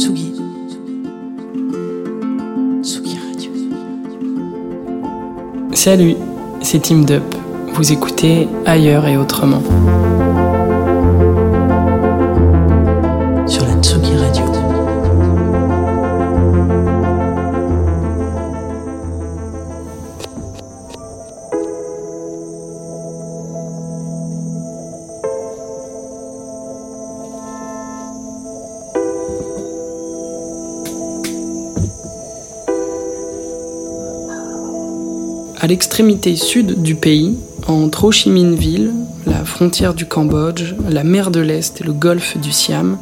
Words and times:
Tsugi. 0.00 0.32
Tsugi 2.82 3.18
Radio. 3.18 3.50
Salut, 5.74 6.16
c'est 6.62 6.80
Team 6.80 7.04
Dup. 7.04 7.22
Vous 7.74 7.92
écoutez 7.92 8.48
Ailleurs 8.64 9.06
et 9.06 9.18
Autrement. 9.18 9.62
À 35.62 35.66
l'extrémité 35.66 36.36
sud 36.36 36.80
du 36.80 36.94
pays, 36.94 37.36
entre 37.66 38.04
Ho 38.04 38.10
Chi 38.10 38.30
Minh 38.30 38.54
Ville, 38.54 38.92
la 39.26 39.44
frontière 39.44 39.92
du 39.92 40.06
Cambodge, 40.06 40.74
la 40.88 41.04
mer 41.04 41.30
de 41.30 41.40
l'Est 41.40 41.82
et 41.82 41.84
le 41.84 41.92
golfe 41.92 42.38
du 42.38 42.50
Siam, 42.50 42.96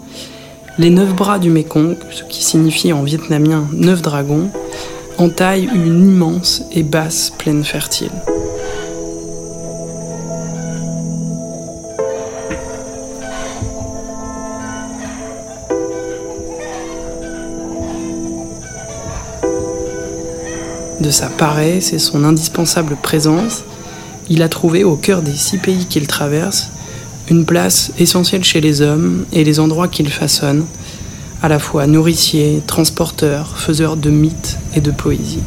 les 0.77 0.91
neuf 0.91 1.15
bras 1.15 1.39
du 1.39 1.51
Mekong, 1.51 1.97
ce 2.11 2.25
qui 2.25 2.43
signifie 2.43 2.93
en 2.93 3.05
vietnamien 3.05 3.69
neuf 3.73 4.03
dragons, 4.03 4.51
entaillent 5.19 5.71
une 5.73 6.09
immense 6.09 6.65
et 6.73 6.83
basse 6.83 7.33
plaine 7.39 7.63
fertile. 7.63 8.11
De 21.01 21.11
sa 21.11 21.29
paresse 21.29 21.93
et 21.93 21.99
son 21.99 22.25
indispensable 22.25 22.97
présence, 23.01 23.63
il 24.29 24.43
a 24.43 24.49
trouvé 24.49 24.83
au 24.83 24.97
cœur 24.97 25.23
des 25.23 25.35
six 25.35 25.59
pays 25.59 25.87
qu'il 25.87 26.07
traverse 26.07 26.71
une 27.31 27.45
place 27.45 27.93
essentielle 27.99 28.43
chez 28.43 28.61
les 28.61 28.81
hommes 28.81 29.25
et 29.33 29.45
les 29.45 29.61
endroits 29.61 29.89
qu'il 29.89 30.09
façonne, 30.09 30.65
à 31.43 31.49
la 31.49 31.59
fois 31.59 31.87
nourricier, 31.87 32.63
transporteur, 32.67 33.57
faiseur 33.59 33.97
de 33.97 34.11
mythes 34.11 34.59
et 34.75 34.81
de 34.81 34.91
poésie. 34.91 35.43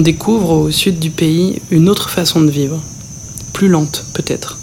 On 0.00 0.02
découvre 0.02 0.52
au 0.52 0.70
sud 0.70 0.98
du 0.98 1.10
pays 1.10 1.60
une 1.70 1.86
autre 1.90 2.08
façon 2.08 2.40
de 2.40 2.50
vivre, 2.50 2.82
plus 3.52 3.68
lente 3.68 4.06
peut-être. 4.14 4.58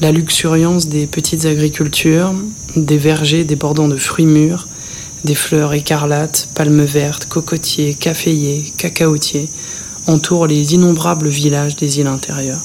La 0.00 0.12
luxuriance 0.12 0.86
des 0.86 1.08
petites 1.08 1.44
agricultures, 1.44 2.32
des 2.76 2.98
vergers 2.98 3.42
débordant 3.42 3.88
de 3.88 3.96
fruits 3.96 4.26
mûrs, 4.26 4.68
des 5.24 5.34
fleurs 5.34 5.74
écarlates, 5.74 6.50
palmes 6.54 6.84
vertes, 6.84 7.24
cocotiers, 7.24 7.94
caféiers, 7.94 8.72
cacaotiers 8.76 9.48
entourent 10.06 10.46
les 10.46 10.72
innombrables 10.72 11.26
villages 11.26 11.74
des 11.74 11.98
îles 11.98 12.06
intérieures. 12.06 12.62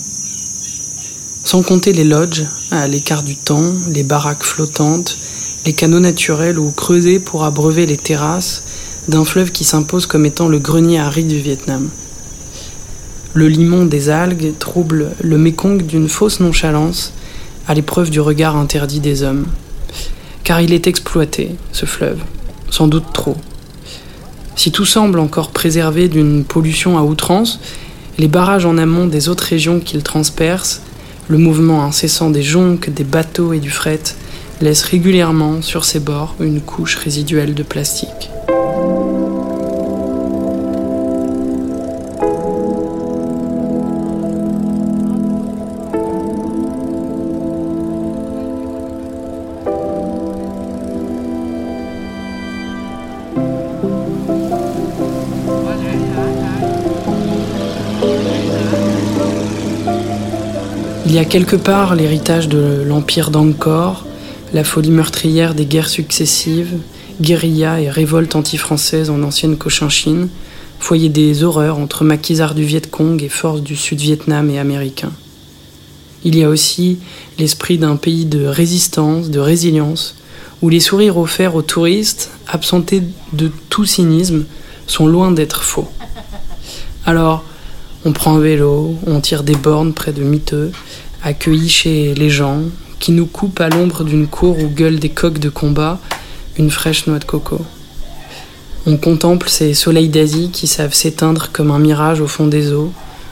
Sans 1.44 1.64
compter 1.64 1.92
les 1.92 2.04
lodges, 2.04 2.46
à 2.70 2.88
l'écart 2.88 3.24
du 3.24 3.36
temps, 3.36 3.74
les 3.90 4.04
baraques 4.04 4.44
flottantes, 4.44 5.18
les 5.66 5.74
canaux 5.74 6.00
naturels 6.00 6.60
ou 6.60 6.70
creusés 6.70 7.20
pour 7.20 7.44
abreuver 7.44 7.88
les 7.88 7.98
terrasses 7.98 8.62
d'un 9.08 9.26
fleuve 9.26 9.52
qui 9.52 9.64
s'impose 9.64 10.06
comme 10.06 10.26
étant 10.26 10.48
le 10.48 10.60
grenier 10.60 11.00
aride 11.00 11.28
du 11.28 11.40
Vietnam. 11.40 11.90
Le 13.34 13.48
limon 13.48 13.86
des 13.86 14.10
algues 14.10 14.54
trouble 14.60 15.12
le 15.22 15.38
Mékong 15.38 15.86
d'une 15.86 16.08
fausse 16.08 16.40
nonchalance 16.40 17.14
à 17.68 17.74
l'épreuve 17.74 18.10
du 18.10 18.20
regard 18.20 18.56
interdit 18.56 19.00
des 19.00 19.24
hommes. 19.24 19.46
Car 20.44 20.62
il 20.62 20.74
est 20.74 20.88
exploité, 20.88 21.56
ce 21.72 21.86
fleuve, 21.86 22.20
sans 22.70 22.88
doute 22.88 23.12
trop. 23.14 23.38
Si 24.56 24.72
tout 24.72 24.86
semble 24.86 25.20
encore 25.20 25.50
préservé 25.50 26.10
d'une 26.10 26.44
pollution 26.44 26.98
à 26.98 27.02
outrance, 27.02 27.60
les 28.20 28.28
barrages 28.28 28.66
en 28.66 28.78
amont 28.78 29.08
des 29.08 29.30
autres 29.30 29.46
régions 29.46 29.80
qu'il 29.80 30.04
transperce, 30.04 30.82
le 31.28 31.38
mouvement 31.38 31.84
incessant 31.84 32.30
des 32.30 32.44
jonques, 32.44 32.90
des 32.90 33.04
bateaux 33.04 33.54
et 33.54 33.60
du 33.60 33.72
fret, 33.72 34.02
laissent 34.62 34.84
régulièrement 34.84 35.62
sur 35.62 35.86
ses 35.86 36.00
bords 36.00 36.36
une 36.40 36.62
couche 36.62 36.98
résiduelle 36.98 37.56
de 37.56 37.64
plastique. 37.64 38.33
Il 61.14 61.18
y 61.18 61.20
a 61.20 61.26
quelque 61.26 61.56
part 61.56 61.94
l'héritage 61.94 62.50
de 62.50 62.82
l'empire 62.88 63.30
d'Angkor, 63.30 64.04
la 64.52 64.64
folie 64.64 64.90
meurtrière 64.90 65.54
des 65.54 65.68
guerres 65.68 65.90
successives, 65.90 66.80
guérilla 67.22 67.80
et 67.80 67.88
révolte 67.88 68.36
anti-française 68.36 69.12
en 69.12 69.22
ancienne 69.22 69.56
Cochinchine, 69.56 70.30
foyer 70.80 71.10
des 71.10 71.44
horreurs 71.44 71.78
entre 71.78 72.04
maquisards 72.04 72.56
du 72.56 72.64
Viet 72.64 72.90
Cong 72.90 73.22
et 73.22 73.30
forces 73.30 73.62
du 73.62 73.76
Sud-Vietnam 73.76 74.50
et 74.50 74.58
américains. 74.58 75.12
Il 76.24 76.36
y 76.36 76.44
a 76.44 76.50
aussi 76.50 76.98
l'esprit 77.38 77.78
d'un 77.78 77.96
pays 77.96 78.26
de 78.26 78.48
résistance, 78.48 79.30
de 79.30 79.40
résilience, 79.40 80.16
où 80.64 80.70
les 80.70 80.80
sourires 80.80 81.20
offerts 81.20 81.54
aux 81.54 81.62
touristes, 81.62 82.32
absentés 82.48 83.04
de 83.34 83.52
tout 83.70 83.86
cynisme, 83.86 84.46
sont 84.88 85.06
loin 85.06 85.30
d'être 85.30 85.62
faux. 85.62 85.90
Alors, 87.06 87.46
on 88.06 88.12
prend 88.12 88.36
un 88.36 88.40
vélo, 88.40 88.96
on 89.06 89.22
tire 89.22 89.44
des 89.44 89.56
bornes 89.56 89.94
près 89.94 90.12
de 90.12 90.24
miteux, 90.24 90.72
accueillis 91.24 91.70
chez 91.70 92.14
les 92.14 92.30
gens, 92.30 92.62
qui 93.00 93.12
nous 93.12 93.26
coupent 93.26 93.62
à 93.62 93.70
l'ombre 93.70 94.04
d'une 94.04 94.28
cour 94.28 94.58
où 94.60 94.68
gueulent 94.68 95.00
des 95.00 95.10
coqs 95.10 95.40
de 95.40 95.50
combat 95.50 96.00
une 96.58 96.70
fraîche 96.70 97.08
noix 97.08 97.20
de 97.20 97.26
coco. 97.26 97.60
On 98.86 98.98
contemple 98.98 99.50
ces 99.50 99.74
soleils 99.74 100.10
d'Asie 100.10 100.50
qui 100.52 100.68
savent 100.68 100.94
s'éteindre 100.94 101.50
comme 101.52 101.72
un 101.72 101.80
mirage 101.80 102.22
au 102.22 102.28
fond 102.28 102.48
des 102.48 102.72
eaux, 102.72 102.92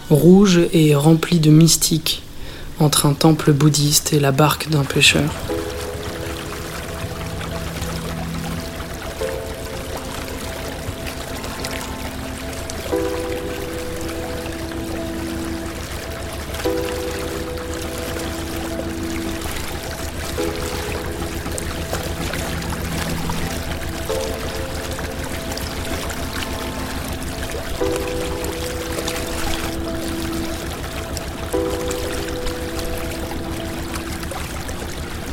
rouges 0.10 0.62
et 0.74 0.96
remplis 0.96 1.40
de 1.40 1.52
mystique, 1.52 2.24
entre 2.80 3.06
un 3.06 3.14
temple 3.14 3.52
bouddhiste 3.52 4.14
et 4.14 4.20
la 4.20 4.32
barque 4.32 4.70
d'un 4.70 4.84
pêcheur. 4.84 5.30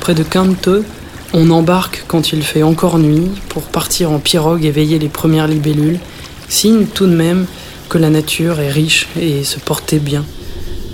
Près 0.08 0.14
de 0.14 0.22
Quinte, 0.22 0.70
on 1.34 1.50
embarque 1.50 2.04
quand 2.08 2.32
il 2.32 2.42
fait 2.42 2.62
encore 2.62 2.98
nuit 2.98 3.28
pour 3.50 3.64
partir 3.64 4.10
en 4.10 4.18
pirogue 4.18 4.64
et 4.64 4.70
veiller 4.70 4.98
les 4.98 5.10
premières 5.10 5.46
libellules, 5.46 6.00
signe 6.48 6.86
tout 6.86 7.04
de 7.04 7.14
même 7.14 7.44
que 7.90 7.98
la 7.98 8.08
nature 8.08 8.58
est 8.58 8.70
riche 8.70 9.06
et 9.20 9.44
se 9.44 9.58
portait 9.58 9.98
bien, 9.98 10.24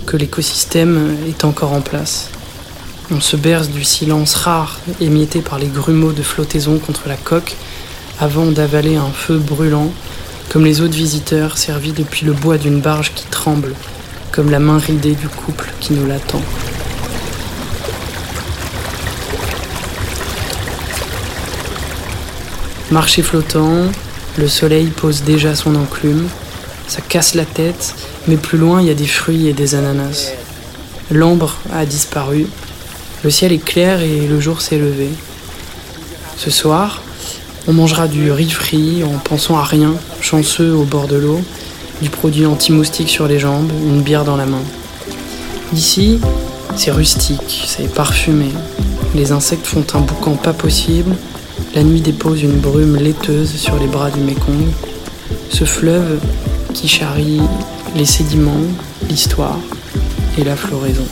que 0.05 0.17
l'écosystème 0.17 1.15
est 1.29 1.45
encore 1.45 1.71
en 1.71 1.79
place. 1.79 2.29
On 3.09 3.21
se 3.21 3.37
berce 3.37 3.69
du 3.69 3.85
silence 3.85 4.35
rare 4.35 4.81
émietté 4.99 5.39
par 5.39 5.59
les 5.59 5.67
grumeaux 5.67 6.11
de 6.11 6.21
flottaison 6.21 6.77
contre 6.77 7.07
la 7.07 7.15
coque 7.15 7.55
avant 8.19 8.47
d'avaler 8.47 8.97
un 8.97 9.11
feu 9.11 9.37
brûlant, 9.37 9.93
comme 10.49 10.65
les 10.65 10.81
autres 10.81 10.97
visiteurs 10.97 11.57
servis 11.57 11.93
depuis 11.93 12.25
le 12.25 12.33
bois 12.33 12.57
d'une 12.57 12.81
barge 12.81 13.13
qui 13.15 13.27
tremble, 13.27 13.75
comme 14.33 14.51
la 14.51 14.59
main 14.59 14.77
ridée 14.77 15.15
du 15.15 15.29
couple 15.29 15.71
qui 15.79 15.93
nous 15.93 16.05
l'attend. 16.05 16.41
Marché 22.91 23.23
flottant, 23.23 23.81
le 24.37 24.47
soleil 24.47 24.87
pose 24.87 25.23
déjà 25.23 25.55
son 25.55 25.75
enclume, 25.75 26.27
ça 26.87 27.01
casse 27.01 27.33
la 27.33 27.45
tête, 27.45 27.95
mais 28.27 28.37
plus 28.37 28.59
loin 28.59 28.79
il 28.79 28.87
y 28.87 28.91
a 28.91 28.95
des 28.95 29.07
fruits 29.07 29.47
et 29.47 29.53
des 29.53 29.73
ananas. 29.73 30.31
L'ambre 31.09 31.55
a 31.73 31.85
disparu, 31.85 32.45
le 33.23 33.29
ciel 33.31 33.51
est 33.51 33.63
clair 33.63 34.01
et 34.01 34.27
le 34.27 34.39
jour 34.39 34.61
s'est 34.61 34.77
levé. 34.77 35.09
Ce 36.37 36.51
soir, 36.51 37.01
on 37.67 37.73
mangera 37.73 38.07
du 38.07 38.31
riz 38.31 38.51
frit 38.51 39.03
en 39.03 39.17
pensant 39.17 39.57
à 39.57 39.63
rien, 39.63 39.95
chanceux 40.21 40.71
au 40.71 40.83
bord 40.83 41.07
de 41.07 41.15
l'eau, 41.15 41.41
du 42.03 42.09
produit 42.09 42.45
anti-moustique 42.45 43.09
sur 43.09 43.27
les 43.27 43.39
jambes, 43.39 43.71
une 43.83 44.03
bière 44.03 44.25
dans 44.25 44.37
la 44.37 44.45
main. 44.45 44.61
Ici, 45.73 46.19
c'est 46.75 46.91
rustique, 46.91 47.65
c'est 47.67 47.91
parfumé. 47.91 48.49
Les 49.15 49.31
insectes 49.31 49.65
font 49.65 49.85
un 49.95 50.01
boucan 50.01 50.35
pas 50.35 50.53
possible, 50.53 51.15
la 51.75 51.83
nuit 51.83 51.99
dépose 51.99 52.41
une 52.41 52.57
brume 52.57 52.95
laiteuse 52.95 53.53
sur 53.53 53.77
les 53.77 53.87
bras 53.87 54.09
du 54.09 54.21
Mékong. 54.21 54.65
Ce 55.49 55.65
fleuve 55.65 56.19
qui 56.73 56.87
charrie 56.87 57.41
les 57.95 58.05
sédiments, 58.05 58.53
l'histoire 59.09 59.59
et 60.37 60.45
la 60.45 60.55
floraison. 60.55 61.05